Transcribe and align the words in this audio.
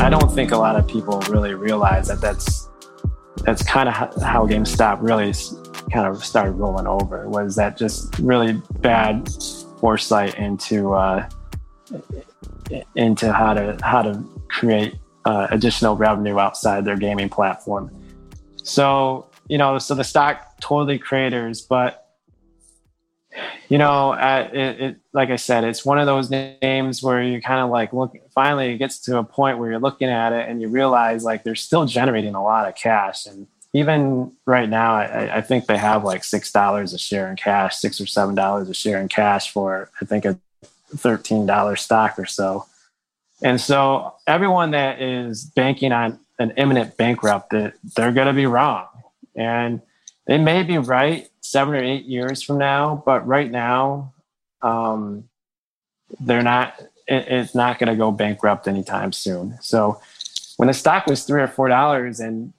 I 0.00 0.10
don't 0.10 0.30
think 0.32 0.52
a 0.52 0.56
lot 0.56 0.76
of 0.76 0.86
people 0.86 1.20
really 1.30 1.54
realize 1.54 2.08
that 2.08 2.20
that's 2.20 2.68
that's 3.44 3.62
kind 3.62 3.88
of 3.88 3.94
how 3.94 4.46
GameStop 4.46 4.98
really 5.00 5.32
kind 5.92 6.06
of 6.06 6.24
started 6.24 6.52
rolling 6.52 6.86
over. 6.86 7.28
Was 7.28 7.56
that 7.56 7.76
just 7.76 8.18
really 8.18 8.60
bad 8.80 9.28
foresight 9.80 10.36
into 10.36 10.94
uh, 10.94 11.28
into 12.94 13.32
how 13.32 13.54
to 13.54 13.78
how 13.82 14.02
to 14.02 14.24
create 14.48 14.94
uh, 15.24 15.48
additional 15.50 15.96
revenue 15.96 16.38
outside 16.38 16.84
their 16.84 16.96
gaming 16.96 17.28
platform. 17.28 17.90
So 18.56 19.28
you 19.48 19.58
know, 19.58 19.78
so 19.78 19.94
the 19.94 20.04
stock 20.04 20.58
totally 20.60 20.98
craters, 20.98 21.60
but 21.60 22.03
you 23.68 23.78
know, 23.78 24.12
it, 24.12 24.80
it, 24.80 24.96
like 25.12 25.30
I 25.30 25.36
said, 25.36 25.64
it's 25.64 25.84
one 25.84 25.98
of 25.98 26.06
those 26.06 26.30
names 26.30 27.02
where 27.02 27.22
you 27.22 27.40
kind 27.40 27.60
of 27.60 27.70
like 27.70 27.92
look. 27.92 28.14
Finally, 28.34 28.72
it 28.72 28.78
gets 28.78 28.98
to 29.00 29.18
a 29.18 29.24
point 29.24 29.58
where 29.58 29.70
you're 29.70 29.80
looking 29.80 30.08
at 30.08 30.32
it 30.32 30.48
and 30.48 30.60
you 30.60 30.68
realize 30.68 31.24
like 31.24 31.44
they're 31.44 31.54
still 31.54 31.86
generating 31.86 32.34
a 32.34 32.42
lot 32.42 32.68
of 32.68 32.74
cash, 32.74 33.26
and 33.26 33.46
even 33.74 34.32
right 34.46 34.68
now, 34.68 34.94
I, 34.94 35.38
I 35.38 35.40
think 35.40 35.66
they 35.66 35.76
have 35.76 36.04
like 36.04 36.22
six 36.22 36.52
dollars 36.52 36.92
a 36.94 36.98
share 36.98 37.28
in 37.28 37.36
cash, 37.36 37.76
six 37.76 38.00
or 38.00 38.06
seven 38.06 38.34
dollars 38.34 38.68
a 38.68 38.74
share 38.74 39.00
in 39.00 39.08
cash 39.08 39.50
for 39.50 39.90
I 40.00 40.04
think 40.04 40.24
a 40.24 40.38
thirteen 40.96 41.44
dollar 41.44 41.76
stock 41.76 42.18
or 42.18 42.26
so. 42.26 42.66
And 43.42 43.60
so, 43.60 44.14
everyone 44.26 44.70
that 44.70 45.02
is 45.02 45.44
banking 45.44 45.92
on 45.92 46.20
an 46.38 46.52
imminent 46.56 46.96
bankrupt, 46.96 47.50
that 47.50 47.74
they're 47.96 48.12
going 48.12 48.28
to 48.28 48.32
be 48.32 48.46
wrong, 48.46 48.86
and 49.34 49.82
they 50.26 50.38
may 50.38 50.62
be 50.62 50.78
right 50.78 51.28
seven 51.40 51.74
or 51.74 51.82
eight 51.82 52.04
years 52.04 52.42
from 52.42 52.58
now, 52.58 53.02
but 53.04 53.26
right 53.26 53.50
now, 53.50 54.12
um, 54.62 55.28
they're 56.20 56.42
not. 56.42 56.80
It, 57.06 57.26
it's 57.28 57.54
not 57.54 57.78
going 57.78 57.90
to 57.90 57.96
go 57.96 58.10
bankrupt 58.10 58.66
anytime 58.66 59.12
soon. 59.12 59.58
So, 59.60 60.00
when 60.56 60.68
the 60.68 60.74
stock 60.74 61.06
was 61.06 61.24
three 61.24 61.42
or 61.42 61.48
four 61.48 61.68
dollars, 61.68 62.20
and 62.20 62.52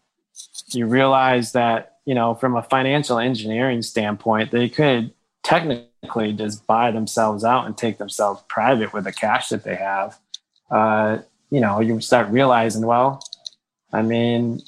you 0.70 0.86
realize 0.86 1.54
that 1.54 1.98
you 2.06 2.14
know 2.14 2.36
from 2.36 2.56
a 2.56 2.64
financial 2.64 3.18
engineering 3.18 3.82
standpoint, 3.82 4.52
they 4.52 4.70
could 4.70 5.12
technically 5.44 6.34
just 6.34 6.66
buy 6.68 6.92
themselves 6.92 7.44
out 7.44 7.66
and 7.66 7.78
take 7.78 7.98
themselves 7.98 8.44
private 8.48 8.94
with 8.94 9.04
the 9.06 9.14
cash 9.14 9.50
that 9.50 9.64
they 9.64 9.76
have. 9.76 10.18
Uh, 10.70 11.20
you 11.52 11.60
know, 11.60 11.80
you 11.80 12.02
start 12.02 12.28
realizing, 12.30 12.86
well, 12.86 13.24
I 13.94 14.02
mean, 14.02 14.62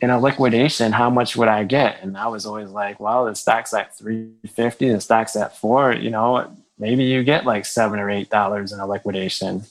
in 0.00 0.10
a 0.10 0.20
liquidation, 0.20 0.92
how 0.92 1.08
much 1.08 1.36
would 1.36 1.48
I 1.48 1.64
get? 1.64 2.02
And 2.02 2.16
I 2.16 2.28
was 2.28 2.44
always 2.44 2.68
like, 2.68 3.00
well, 3.00 3.24
the 3.24 3.34
stock's 3.34 3.72
at 3.72 3.96
350, 3.96 4.90
the 4.90 5.00
stock's 5.00 5.36
at 5.36 5.56
four, 5.56 5.92
you 5.92 6.10
know, 6.10 6.54
maybe 6.78 7.04
you 7.04 7.24
get 7.24 7.46
like 7.46 7.64
seven 7.64 7.98
or 7.98 8.10
eight 8.10 8.28
dollars 8.28 8.72
in 8.72 8.80
a 8.80 8.86
liquidation. 8.86 9.62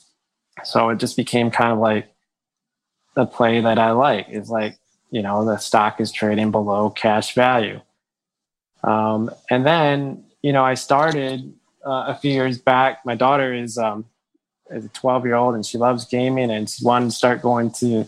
So 0.63 0.89
it 0.89 0.97
just 0.97 1.15
became 1.15 1.51
kind 1.51 1.71
of 1.71 1.79
like 1.79 2.07
the 3.15 3.25
play 3.25 3.61
that 3.61 3.77
I 3.77 3.91
like 3.91 4.29
is 4.29 4.49
like, 4.49 4.77
you 5.11 5.21
know, 5.21 5.45
the 5.45 5.57
stock 5.57 6.01
is 6.01 6.11
trading 6.11 6.51
below 6.51 6.89
cash 6.89 7.35
value. 7.35 7.79
Um, 8.83 9.29
and 9.49 9.65
then, 9.65 10.25
you 10.41 10.53
know, 10.53 10.63
I 10.63 10.73
started 10.73 11.53
uh, 11.85 12.05
a 12.07 12.15
few 12.15 12.31
years 12.31 12.57
back. 12.57 13.05
My 13.05 13.15
daughter 13.15 13.53
is, 13.53 13.77
um, 13.77 14.05
is 14.71 14.85
a 14.85 14.89
12 14.89 15.25
year 15.25 15.35
old 15.35 15.53
and 15.53 15.65
she 15.65 15.77
loves 15.77 16.05
gaming 16.05 16.49
and 16.49 16.69
she 16.69 16.83
wanted 16.83 17.05
to 17.05 17.15
start 17.15 17.41
going 17.41 17.71
to 17.71 18.05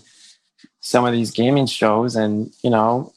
some 0.88 1.03
of 1.03 1.12
these 1.12 1.31
gaming 1.31 1.66
shows 1.66 2.16
and 2.16 2.53
you 2.64 2.70
know 2.70 3.12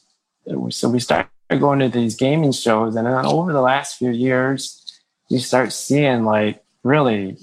so 0.69 0.89
we 0.89 0.99
started 0.99 1.29
going 1.57 1.79
to 1.79 1.87
these 1.87 2.17
gaming 2.17 2.51
shows 2.51 2.97
and 2.97 3.07
then 3.07 3.25
over 3.25 3.53
the 3.53 3.61
last 3.61 3.97
few 3.97 4.11
years 4.11 4.99
you 5.29 5.39
start 5.39 5.71
seeing 5.71 6.25
like 6.25 6.61
really 6.83 7.37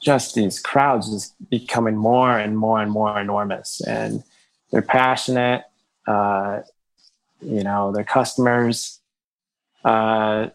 just 0.00 0.36
these 0.36 0.60
crowds 0.60 1.10
just 1.10 1.34
becoming 1.50 1.96
more 1.96 2.38
and 2.38 2.56
more 2.56 2.80
and 2.80 2.92
more 2.92 3.18
enormous 3.18 3.80
and 3.80 4.22
they're 4.70 4.82
passionate 4.82 5.64
uh, 6.06 6.60
you 7.40 7.64
know 7.64 7.90
their 7.90 8.04
customers 8.04 9.00
uh, 9.84 10.46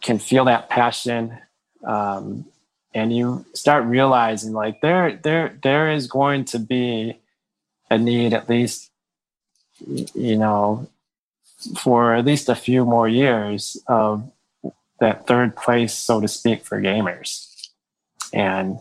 can 0.00 0.18
feel 0.18 0.46
that 0.46 0.68
passion 0.68 1.38
um, 1.86 2.44
and 2.92 3.16
you 3.16 3.44
start 3.54 3.84
realizing 3.84 4.52
like 4.52 4.80
there 4.80 5.20
there 5.22 5.56
there 5.62 5.92
is 5.92 6.08
going 6.08 6.44
to 6.44 6.58
be 6.58 7.16
a 7.92 7.98
need 7.98 8.32
at 8.32 8.48
least 8.48 8.90
you 10.14 10.36
know 10.36 10.88
for 11.78 12.14
at 12.14 12.24
least 12.24 12.48
a 12.48 12.54
few 12.54 12.84
more 12.84 13.06
years 13.06 13.76
of 13.86 14.28
that 14.98 15.26
third 15.26 15.54
place 15.56 15.92
so 15.94 16.20
to 16.20 16.28
speak 16.28 16.64
for 16.64 16.80
gamers. 16.80 17.48
And 18.32 18.80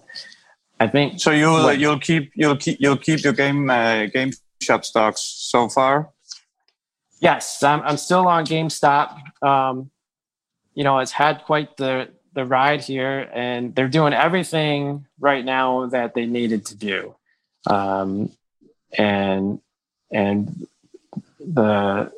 i 0.80 0.88
think 0.88 1.20
so 1.20 1.32
you'll 1.32 1.74
you'll 1.74 2.00
keep 2.00 2.32
you'll 2.36 2.56
keep 2.56 2.78
you'll 2.80 2.98
keep 2.98 3.24
your 3.24 3.34
game 3.34 3.70
uh, 3.70 4.06
game 4.06 4.32
shop 4.62 4.86
stocks 4.86 5.22
so 5.22 5.68
far? 5.68 6.10
Yes 7.20 7.62
i'm, 7.64 7.82
I'm 7.82 7.98
still 7.98 8.28
on 8.28 8.46
gamestop. 8.46 9.10
Um, 9.44 9.92
you 10.74 10.84
know 10.86 11.00
it's 11.00 11.12
had 11.12 11.44
quite 11.44 11.76
the 11.76 12.10
the 12.34 12.46
ride 12.46 12.82
here 12.82 13.30
and 13.34 13.76
they're 13.76 13.90
doing 13.90 14.14
everything 14.14 15.06
right 15.20 15.44
now 15.44 15.88
that 15.88 16.14
they 16.14 16.26
needed 16.26 16.66
to 16.68 16.76
do. 16.76 17.14
Um, 17.68 18.32
and 18.98 19.60
and 20.12 20.68
the 21.40 22.12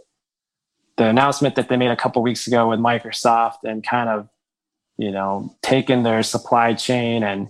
the 0.97 1.05
announcement 1.05 1.55
that 1.55 1.69
they 1.69 1.77
made 1.77 1.91
a 1.91 1.95
couple 1.95 2.21
weeks 2.21 2.47
ago 2.47 2.69
with 2.69 2.79
Microsoft 2.79 3.63
and 3.63 3.83
kind 3.83 4.09
of 4.09 4.29
you 4.97 5.11
know 5.11 5.55
taking 5.61 6.03
their 6.03 6.23
supply 6.23 6.73
chain 6.73 7.23
and 7.23 7.49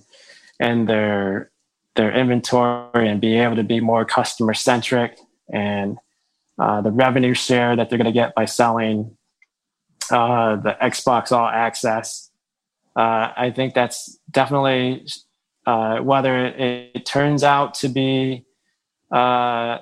and 0.59 0.88
their 0.88 1.51
their 1.95 2.12
inventory 2.12 3.07
and 3.07 3.22
be 3.22 3.38
able 3.38 3.56
to 3.56 3.63
be 3.63 3.79
more 3.79 4.06
customer 4.06 4.53
centric 4.53 5.17
and 5.51 5.97
uh, 6.59 6.81
the 6.81 6.91
revenue 6.91 7.33
share 7.33 7.75
that 7.75 7.89
they're 7.89 7.97
going 7.97 8.06
to 8.06 8.12
get 8.12 8.33
by 8.35 8.45
selling 8.45 9.16
uh, 10.12 10.56
the 10.57 10.78
Xbox 10.81 11.31
All 11.31 11.47
Access. 11.47 12.29
Uh, 12.95 13.31
I 13.35 13.51
think 13.56 13.73
that's 13.73 14.19
definitely 14.29 15.07
uh, 15.66 16.00
whether 16.00 16.45
it, 16.45 16.91
it, 16.94 17.06
turns 17.06 17.44
out 17.44 17.73
to 17.75 17.88
be 17.88 18.45
uh, 19.12 19.80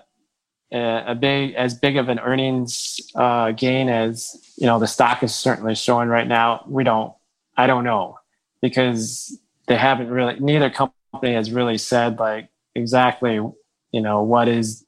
a 0.72 1.16
big 1.20 1.54
as 1.56 1.74
big 1.74 1.98
of 1.98 2.09
an 2.09 2.20
earnings 2.20 3.00
uh, 3.16 3.52
gain 3.52 3.90
as 3.90 4.54
you 4.58 4.66
know 4.66 4.80
the 4.80 4.88
stock 4.88 5.22
is 5.24 5.36
certainly 5.36 5.76
showing 5.76 6.09
right 6.09 6.28
now. 6.28 6.64
We 6.68 6.84
don't. 6.84 7.14
I 7.58 7.68
don't 7.68 7.84
know 7.84 8.18
because 8.62 9.38
they 9.68 9.76
haven't 9.76 10.10
really. 10.10 10.40
Neither 10.40 10.70
company 10.70 11.34
has 11.34 11.52
really 11.52 11.78
said 11.78 12.20
like 12.20 12.50
exactly 12.74 13.34
you 13.34 14.02
know 14.02 14.24
what 14.24 14.48
is 14.48 14.86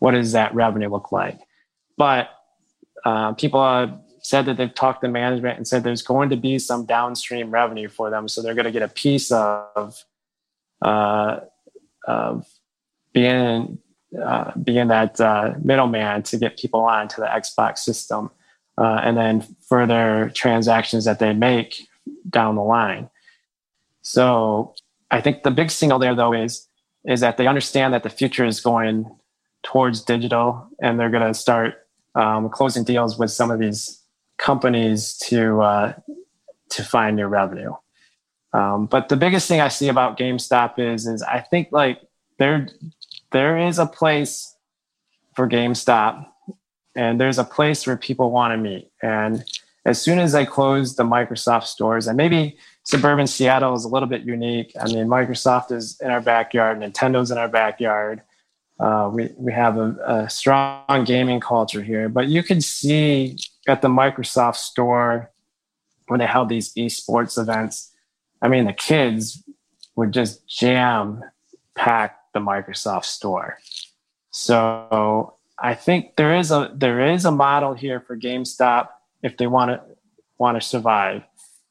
what 0.00 0.12
does 0.12 0.32
that 0.32 0.54
revenue 0.54 0.88
look 0.88 1.12
like. 1.12 1.38
But 1.96 2.30
uh, 3.04 3.32
people 3.34 3.62
have 3.62 4.00
said 4.22 4.46
that 4.46 4.56
they've 4.56 4.74
talked 4.74 5.02
to 5.02 5.08
management 5.08 5.56
and 5.56 5.66
said 5.66 5.84
there's 5.84 6.02
going 6.02 6.30
to 6.30 6.36
be 6.36 6.58
some 6.58 6.86
downstream 6.86 7.50
revenue 7.50 7.88
for 7.88 8.10
them, 8.10 8.26
so 8.26 8.42
they're 8.42 8.54
going 8.54 8.64
to 8.64 8.72
get 8.72 8.82
a 8.82 8.88
piece 8.88 9.30
of 9.30 10.04
uh, 10.82 11.40
of 12.06 12.46
being 13.12 13.78
uh, 14.20 14.50
being 14.62 14.88
that 14.88 15.20
uh, 15.20 15.54
middleman 15.62 16.22
to 16.24 16.36
get 16.36 16.58
people 16.58 16.80
onto 16.80 17.20
the 17.20 17.28
Xbox 17.28 17.78
system, 17.78 18.30
uh, 18.76 19.00
and 19.02 19.16
then 19.16 19.40
further 19.68 20.32
transactions 20.34 21.04
that 21.04 21.20
they 21.20 21.32
make 21.32 21.88
down 22.28 22.56
the 22.56 22.62
line. 22.62 23.08
So 24.02 24.74
I 25.10 25.20
think 25.20 25.42
the 25.42 25.50
big 25.50 25.70
signal 25.70 25.98
there, 25.98 26.14
though, 26.14 26.32
is 26.32 26.66
is 27.04 27.20
that 27.20 27.36
they 27.36 27.46
understand 27.46 27.94
that 27.94 28.02
the 28.02 28.10
future 28.10 28.44
is 28.44 28.60
going 28.60 29.10
towards 29.62 30.02
digital, 30.02 30.68
and 30.82 30.98
they're 30.98 31.10
going 31.10 31.26
to 31.26 31.34
start 31.34 31.86
um, 32.14 32.48
closing 32.48 32.84
deals 32.84 33.18
with 33.18 33.30
some 33.30 33.50
of 33.50 33.58
these 33.58 34.02
companies 34.38 35.16
to 35.18 35.60
uh, 35.62 35.92
to 36.70 36.82
find 36.82 37.16
new 37.16 37.26
revenue. 37.26 37.72
Um, 38.52 38.86
but 38.86 39.08
the 39.08 39.16
biggest 39.16 39.46
thing 39.46 39.60
I 39.60 39.68
see 39.68 39.88
about 39.88 40.18
GameStop 40.18 40.78
is 40.78 41.06
is 41.06 41.22
I 41.22 41.40
think 41.40 41.68
like 41.70 42.00
there 42.38 42.66
there 43.32 43.58
is 43.58 43.78
a 43.78 43.86
place 43.86 44.56
for 45.34 45.48
GameStop, 45.48 46.26
and 46.94 47.20
there's 47.20 47.38
a 47.38 47.44
place 47.44 47.86
where 47.86 47.96
people 47.96 48.30
want 48.30 48.52
to 48.52 48.56
meet. 48.56 48.90
And 49.02 49.44
as 49.84 50.00
soon 50.00 50.18
as 50.18 50.34
I 50.34 50.44
close 50.44 50.96
the 50.96 51.04
Microsoft 51.04 51.64
stores, 51.64 52.06
and 52.06 52.16
maybe 52.16 52.58
suburban 52.84 53.26
Seattle 53.26 53.74
is 53.74 53.84
a 53.84 53.88
little 53.88 54.08
bit 54.08 54.22
unique. 54.22 54.72
I 54.80 54.86
mean, 54.86 55.06
Microsoft 55.06 55.72
is 55.72 55.98
in 56.00 56.10
our 56.10 56.20
backyard, 56.20 56.78
Nintendo's 56.78 57.30
in 57.30 57.38
our 57.38 57.48
backyard. 57.48 58.22
Uh, 58.78 59.10
we 59.12 59.28
we 59.36 59.52
have 59.52 59.76
a, 59.76 59.94
a, 60.06 60.30
strong 60.30 61.04
gaming 61.04 61.38
culture 61.38 61.82
here, 61.82 62.08
but 62.08 62.28
you 62.28 62.42
can 62.42 62.62
see 62.62 63.36
at 63.68 63.82
the 63.82 63.88
Microsoft 63.88 64.56
store 64.56 65.30
when 66.06 66.18
they 66.18 66.26
held 66.26 66.48
these 66.48 66.72
esports 66.74 67.38
events. 67.38 67.92
I 68.40 68.48
mean, 68.48 68.64
the 68.64 68.72
kids 68.72 69.42
would 69.96 70.12
just 70.12 70.48
jam 70.48 71.22
pack 71.76 72.19
the 72.32 72.40
Microsoft 72.40 73.04
store. 73.04 73.58
So 74.30 75.34
I 75.58 75.74
think 75.74 76.16
there 76.16 76.36
is 76.36 76.50
a 76.50 76.72
there 76.74 77.12
is 77.12 77.24
a 77.24 77.30
model 77.30 77.74
here 77.74 78.00
for 78.00 78.16
GameStop 78.16 78.88
if 79.22 79.36
they 79.36 79.46
want 79.46 79.70
to 79.70 79.82
want 80.38 80.60
to 80.60 80.66
survive. 80.66 81.22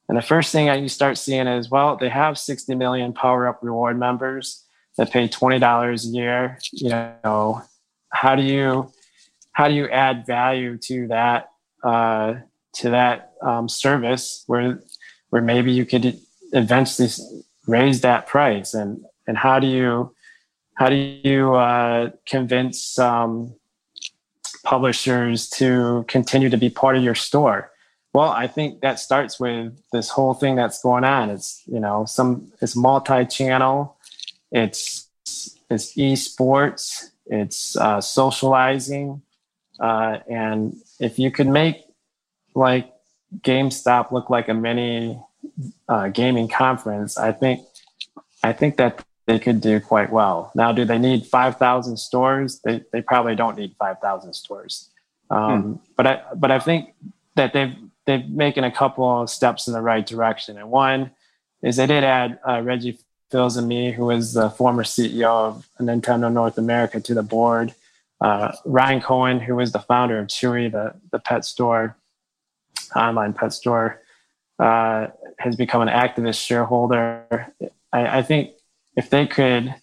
And 0.07 0.17
the 0.17 0.23
first 0.23 0.51
thing 0.51 0.65
that 0.65 0.81
you 0.81 0.89
start 0.89 1.17
seeing 1.17 1.47
is 1.47 1.69
well, 1.69 1.95
they 1.97 2.09
have 2.09 2.38
60 2.38 2.75
million 2.75 3.13
Power 3.13 3.47
Up 3.47 3.59
Reward 3.61 3.97
members 3.97 4.65
that 4.97 5.11
pay 5.11 5.27
$20 5.27 6.06
a 6.06 6.07
year. 6.07 6.59
You 6.71 6.89
know, 6.89 7.61
how 8.09 8.35
do 8.35 8.44
you 8.44 8.91
how 9.53 9.67
do 9.67 9.73
you 9.73 9.89
add 9.89 10.25
value 10.25 10.77
to 10.77 11.07
that 11.07 11.50
uh, 11.83 12.35
to 12.73 12.89
that 12.91 13.33
um, 13.41 13.69
service 13.69 14.44
where 14.47 14.79
where 15.29 15.41
maybe 15.41 15.71
you 15.71 15.85
could 15.85 16.19
eventually 16.53 17.09
raise 17.67 18.01
that 18.01 18.27
price 18.27 18.73
and 18.73 19.03
and 19.27 19.38
how 19.38 19.59
do 19.59 19.67
you 19.67 20.13
how 20.80 20.88
do 20.88 20.96
you 20.96 21.56
uh, 21.56 22.10
convince 22.26 22.98
um, 22.98 23.54
publishers 24.64 25.50
to 25.50 26.06
continue 26.08 26.50
to 26.50 26.56
be 26.56 26.70
part 26.70 26.96
of 26.96 27.04
your 27.04 27.16
store? 27.16 27.72
Well 28.14 28.30
i 28.30 28.48
think 28.48 28.81
that 28.81 28.98
starts 28.98 29.40
with 29.40 29.78
this 29.92 30.10
whole 30.10 30.34
thing 30.34 30.56
that's 30.56 30.81
going 30.81 31.04
on. 31.04 31.30
It's 31.30 31.62
you 31.68 31.80
know 31.80 32.06
some 32.06 32.52
it's 32.62 32.76
multi-channel. 32.76 33.98
It's 34.52 35.10
it's 35.70 35.96
esports. 35.96 37.12
It's 37.28 37.76
uh, 37.76 38.02
socializing. 38.02 39.22
Uh, 39.80 40.20
and 40.28 40.76
if 41.00 41.20
you 41.20 41.30
could 41.30 41.48
make 41.48 41.76
like 42.56 42.92
GameStop 43.42 44.12
look 44.12 44.30
like 44.30 44.48
a 44.50 44.54
mini 44.54 45.22
uh, 45.88 46.08
gaming 46.08 46.48
conference, 46.48 47.18
I 47.18 47.31
think 47.31 47.62
I 48.42 48.54
think 48.54 48.78
that 48.78 49.06
they 49.30 49.38
could 49.38 49.62
do 49.62 49.80
quite 49.80 50.12
well. 50.12 50.52
Now, 50.56 50.72
do 50.72 50.86
they 50.86 50.98
need 50.98 51.28
five 51.28 51.58
thousand 51.58 51.98
stores? 51.98 52.62
They 52.62 52.84
they 52.92 53.04
probably 53.04 53.36
don't 53.36 53.56
need 53.56 53.76
five 53.78 54.00
thousand 54.00 54.34
stores. 54.34 54.90
Um, 55.30 55.62
hmm. 55.62 55.74
But 55.96 56.08
I 56.08 56.22
but 56.36 56.50
I 56.50 56.60
think 56.60 56.96
that 57.36 57.54
they've 57.54 57.76
they've 58.08 58.28
making 58.28 58.64
a 58.64 58.72
couple 58.72 59.22
of 59.22 59.30
steps 59.30 59.68
in 59.68 59.74
the 59.74 59.84
right 59.84 60.04
direction. 60.04 60.58
And 60.58 60.72
one 60.72 61.12
is 61.62 61.76
they 61.76 61.86
did 61.86 62.04
add 62.04 62.40
uh, 62.48 62.62
Reggie 62.64 62.98
Fils-Aimé, 63.30 63.94
who 63.94 64.10
is 64.10 64.34
the 64.34 64.50
former 64.50 64.84
CEO 64.84 65.28
of 65.28 65.70
Nintendo 65.80 66.34
North 66.34 66.58
America, 66.58 67.00
to 67.00 67.14
the 67.14 67.22
board. 67.22 67.76
Uh, 68.20 68.54
Ryan 68.66 69.00
Cohen, 69.00 69.40
who 69.40 69.56
was 69.56 69.72
the 69.72 69.80
founder 69.80 70.18
of 70.18 70.28
Chewy, 70.28 70.72
the, 70.72 70.96
the 71.12 71.20
pet 71.20 71.46
store, 71.46 71.96
online 72.96 73.34
pet 73.34 73.54
store, 73.54 74.02
uh, 74.58 75.08
has 75.38 75.56
become 75.56 75.81
an 75.81 75.90
activist 75.90 76.44
shareholder. 76.44 77.54
I, 77.94 78.20
I 78.20 78.22
think 78.24 78.52
if 78.95 79.09
they 79.09 79.27
could 79.27 79.74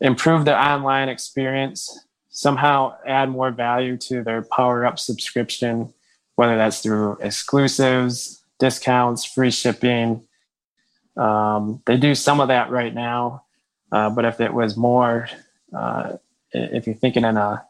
improve 0.00 0.44
their 0.44 0.58
online 0.58 1.08
experience, 1.08 2.06
somehow 2.30 2.94
add 3.06 3.30
more 3.30 3.50
value 3.50 3.96
to 3.96 4.22
their 4.22 4.42
Power 4.42 4.84
Up 4.84 4.98
subscription, 4.98 5.92
whether 6.36 6.56
that's 6.56 6.80
through 6.80 7.18
exclusives, 7.20 8.42
discounts, 8.58 9.24
free 9.24 9.50
shipping. 9.50 10.26
Um, 11.16 11.82
they 11.86 11.96
do 11.96 12.14
some 12.14 12.40
of 12.40 12.48
that 12.48 12.70
right 12.70 12.94
now, 12.94 13.44
uh, 13.92 14.10
but 14.10 14.24
if 14.24 14.40
it 14.40 14.52
was 14.52 14.76
more, 14.76 15.28
uh, 15.76 16.16
if 16.52 16.86
you're 16.86 16.96
thinking 16.96 17.24
in 17.24 17.36
a 17.36 17.64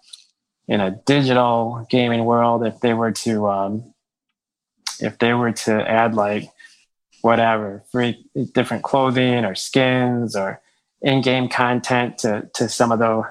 in 0.68 0.80
a 0.80 0.92
digital 0.92 1.86
gaming 1.90 2.24
world, 2.24 2.64
if 2.64 2.80
they 2.80 2.94
were 2.94 3.12
to 3.12 3.48
um, 3.48 3.92
if 5.00 5.18
they 5.18 5.34
were 5.34 5.52
to 5.52 5.90
add 5.90 6.14
like 6.14 6.48
whatever 7.22 7.82
free 7.90 8.24
different 8.52 8.82
clothing 8.82 9.44
or 9.44 9.54
skins 9.54 10.36
or 10.36 10.60
in-game 11.00 11.48
content 11.48 12.18
to 12.18 12.48
to 12.54 12.68
some 12.68 12.92
of 12.92 12.98
the 12.98 13.22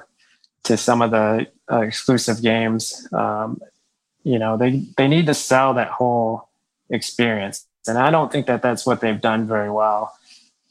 to 0.64 0.76
some 0.76 1.02
of 1.02 1.10
the 1.10 1.46
uh, 1.70 1.80
exclusive 1.80 2.42
games. 2.42 3.06
Um, 3.12 3.60
you 4.24 4.38
know 4.38 4.56
they 4.56 4.84
they 4.96 5.08
need 5.08 5.26
to 5.26 5.34
sell 5.34 5.74
that 5.74 5.88
whole 5.88 6.48
experience. 6.90 7.66
And 7.88 7.98
i 7.98 8.10
don't 8.10 8.30
think 8.30 8.46
that 8.46 8.62
that's 8.62 8.86
what 8.86 9.00
they've 9.00 9.20
done 9.20 9.46
very 9.46 9.70
well. 9.70 10.14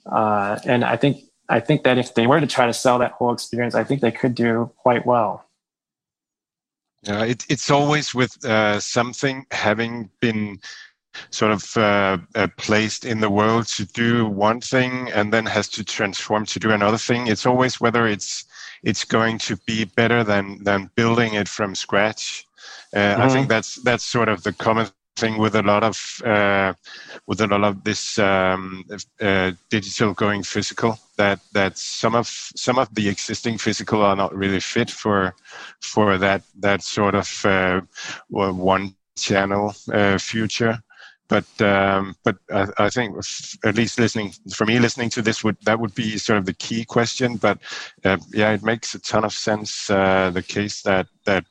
Uh, 0.06 0.60
and 0.66 0.84
i 0.84 0.96
think 0.96 1.24
i 1.50 1.60
think 1.60 1.84
that 1.84 1.98
if 1.98 2.16
they 2.16 2.26
were 2.28 2.40
to 2.40 2.48
try 2.48 2.66
to 2.66 2.74
sell 2.74 3.00
that 3.00 3.12
whole 3.12 3.34
experience 3.34 3.76
i 3.76 3.84
think 3.84 4.02
they 4.02 4.12
could 4.12 4.36
do 4.36 4.72
quite 4.78 5.06
well. 5.06 5.46
Yeah 7.04 7.26
it, 7.26 7.46
it's 7.50 7.70
always 7.70 8.16
with 8.16 8.44
uh, 8.46 8.80
something 8.80 9.46
having 9.52 10.10
been 10.20 10.60
sort 11.30 11.52
of 11.52 11.78
uh, 11.78 12.18
uh, 12.36 12.48
placed 12.58 13.06
in 13.06 13.20
the 13.20 13.30
world 13.30 13.68
to 13.68 13.86
do 13.86 14.28
one 14.28 14.62
thing 14.62 15.12
and 15.12 15.32
then 15.34 15.46
has 15.46 15.68
to 15.70 15.84
transform 15.84 16.46
to 16.46 16.60
do 16.60 16.72
another 16.72 16.98
thing. 16.98 17.28
It's 17.28 17.46
always 17.46 17.80
whether 17.80 18.08
it's 18.08 18.46
it's 18.84 19.06
going 19.06 19.38
to 19.40 19.56
be 19.68 19.86
better 19.86 20.24
than 20.24 20.64
than 20.64 20.90
building 20.96 21.34
it 21.34 21.48
from 21.48 21.76
scratch. 21.76 22.46
Uh, 22.94 22.98
mm-hmm. 22.98 23.22
I 23.22 23.30
think 23.30 23.44
mm-hmm. 23.44 23.50
that's 23.50 23.76
that's 23.84 24.04
sort 24.04 24.30
of 24.30 24.44
the 24.44 24.54
common 24.54 24.88
thing 25.18 25.38
with 25.38 25.56
a 25.56 25.62
lot 25.62 25.84
of 25.84 25.98
uh, 26.26 26.74
with 27.28 27.42
a 27.42 27.48
lot 27.48 27.64
of 27.64 27.84
this 27.84 28.18
um, 28.18 28.86
uh, 29.22 29.52
digital 29.70 30.14
going 30.14 30.44
physical. 30.44 30.98
That 31.18 31.40
that 31.54 31.78
some 31.78 32.16
of 32.16 32.28
some 32.56 32.80
of 32.80 32.94
the 32.96 33.08
existing 33.10 33.58
physical 33.58 34.02
are 34.02 34.16
not 34.16 34.36
really 34.36 34.60
fit 34.60 34.90
for 34.90 35.36
for 35.82 36.18
that 36.18 36.44
that 36.60 36.84
sort 36.84 37.16
of 37.16 37.46
uh, 37.46 37.82
one 38.30 38.96
channel 39.18 39.74
future 40.18 40.82
but 41.32 41.62
um, 41.62 42.14
but 42.26 42.36
I, 42.52 42.68
I, 42.78 42.90
think 42.90 43.16
at 43.64 43.76
least 43.76 43.98
listening 43.98 44.34
for 44.54 44.66
me 44.66 44.80
listening 44.80 45.10
to 45.12 45.22
this 45.22 45.46
would 45.46 45.56
that 45.64 45.80
would 45.80 45.96
be 45.96 46.18
sort 46.18 46.38
of 46.38 46.46
the 46.46 46.54
key 46.54 46.84
question. 46.84 47.38
But 47.38 47.60
uh, 48.04 48.18
yeah 48.34 48.52
it 48.52 48.64
makes 48.64 48.94
a 48.96 49.00
ton 49.00 49.24
of 49.24 49.32
sense 49.32 49.90
uh, 49.90 50.30
the 50.32 50.44
case 50.44 50.82
that 50.82 51.08
that 51.26 51.46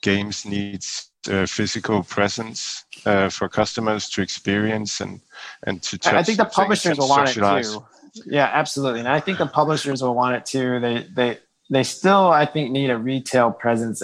games 0.00 0.46
needs 0.46 1.10
uh, 1.30 1.44
physical 1.44 2.02
presence 2.02 2.84
uh, 3.04 3.28
for 3.28 3.46
customers 3.46 4.08
to 4.10 4.22
experience 4.22 5.02
and 5.02 5.20
and 5.66 5.82
to 5.82 5.98
I 6.16 6.22
think 6.22 6.38
the 6.38 6.46
publishers 6.46 6.96
will 6.96 7.10
want 7.10 7.28
it 7.28 7.34
too. 7.34 7.84
yeah 8.24 8.50
absolutely. 8.50 9.00
And 9.00 9.08
I 9.08 9.20
think 9.20 9.36
the 9.36 9.46
publishers 9.46 10.02
will 10.02 10.14
want 10.14 10.36
it 10.36 10.46
too. 10.46 10.80
They 10.80 11.06
they 11.14 11.38
they 11.68 11.82
still 11.82 12.30
I 12.30 12.46
think 12.46 12.70
need 12.70 12.88
a 12.88 12.96
retail 12.96 13.52
presence 13.52 14.02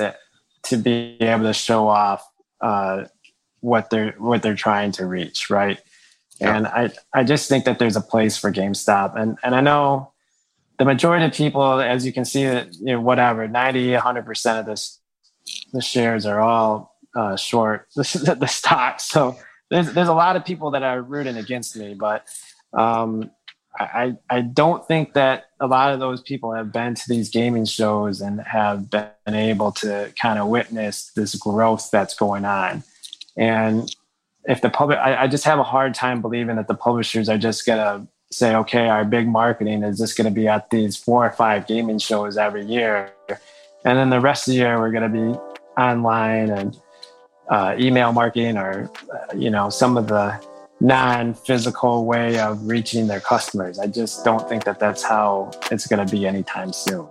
to 0.65 0.77
be 0.77 1.17
able 1.21 1.45
to 1.45 1.55
show 1.55 1.89
off 1.89 2.29
uh, 2.61 3.05
what 3.63 3.89
they're 3.89 4.13
what 4.19 4.43
they're 4.43 4.55
trying 4.55 4.93
to 4.93 5.07
reach, 5.07 5.49
right? 5.49 5.81
Yeah. 6.41 6.57
And 6.57 6.67
I 6.67 6.91
I 7.15 7.25
just 7.25 7.49
think 7.49 7.65
that 7.65 7.79
there's 7.79 7.97
a 7.97 8.03
place 8.03 8.37
for 8.37 8.53
GameStop, 8.53 9.17
and 9.17 9.39
and 9.43 9.55
I 9.55 9.63
know 9.63 10.13
the 10.79 10.85
majority 10.85 11.25
of 11.25 11.33
people, 11.33 11.81
as 11.81 12.05
you 12.05 12.13
can 12.13 12.25
see, 12.25 12.45
that 12.45 12.75
you 12.75 12.93
know, 12.93 13.01
whatever 13.01 13.49
90, 13.49 13.93
100 13.93 14.27
percent 14.27 14.59
of 14.59 14.67
this 14.67 14.99
the 15.73 15.81
shares 15.81 16.27
are 16.27 16.41
all 16.41 16.97
uh, 17.17 17.37
short 17.37 17.89
the, 17.97 18.37
the 18.39 18.47
stock. 18.47 19.01
So 19.01 19.37
there's 19.71 19.93
there's 19.93 20.09
a 20.09 20.15
lot 20.15 20.37
of 20.37 20.45
people 20.45 20.73
that 20.73 20.83
are 20.83 21.01
rooting 21.01 21.37
against 21.37 21.77
me, 21.77 21.95
but 21.95 22.27
um, 22.73 23.31
I, 23.79 24.17
I 24.29 24.43
don't 24.43 24.87
think 24.87 25.15
that 25.15 25.47
a 25.61 25.67
lot 25.67 25.95
of 25.95 26.01
those 26.01 26.21
people 26.21 26.53
have 26.53 26.73
been 26.73 26.95
to 26.95 27.09
these 27.09 27.31
gaming 27.31 27.65
shows 27.65 28.21
and 28.21 28.41
have 28.41 28.91
been 28.91 29.09
able 29.27 29.73
to 29.73 30.13
kind 30.21 30.39
of 30.39 30.49
witness 30.49 31.11
this 31.17 31.35
growth 31.35 31.89
that's 31.91 32.15
going 32.15 32.45
on. 32.45 32.83
And 33.37 33.95
if 34.45 34.61
the 34.61 34.71
public, 34.71 34.99
I, 34.99 35.23
I 35.23 35.27
just 35.29 35.45
have 35.45 35.59
a 35.59 35.65
hard 35.65 35.95
time 35.95 36.21
believing 36.21 36.57
that 36.57 36.69
the 36.69 36.75
publishers 36.75 37.29
are 37.29 37.39
just 37.39 37.67
gonna 37.67 38.07
say, 38.31 38.55
okay, 38.57 38.89
our 38.89 39.05
big 39.05 39.29
marketing 39.29 39.83
is 39.83 39.99
just 39.99 40.17
gonna 40.17 40.31
be 40.31 40.49
at 40.49 40.71
these 40.71 40.97
four 40.97 41.27
or 41.27 41.31
five 41.31 41.67
gaming 41.67 41.99
shows 41.99 42.37
every 42.37 42.65
year, 42.65 43.13
and 43.85 43.99
then 43.99 44.11
the 44.11 44.21
rest 44.21 44.49
of 44.49 44.53
the 44.53 44.59
year 44.59 44.79
we're 44.79 44.91
gonna 44.91 45.09
be 45.09 45.39
online 45.79 46.51
and 46.51 46.79
uh, 47.49 47.77
email 47.79 48.13
marketing 48.13 48.57
or 48.57 48.91
uh, 49.13 49.37
you 49.37 49.51
know 49.51 49.69
some 49.69 49.97
of 49.97 50.09
the 50.09 50.39
non-physical 50.81 52.05
way 52.07 52.41
of 52.41 52.67
reaching 52.67 53.07
their 53.07 53.21
customers. 53.21 53.79
I 53.79 53.87
just 53.87 54.25
don't 54.25 54.49
think 54.49 54.65
that 54.65 54.81
that's 54.81 55.03
how 55.03 55.53
it's 55.71 55.87
going 55.87 56.05
to 56.05 56.11
be 56.11 56.27
anytime 56.27 56.73
soon. 56.73 57.07